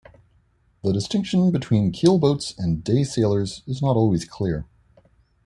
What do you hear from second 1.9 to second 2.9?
keelboats and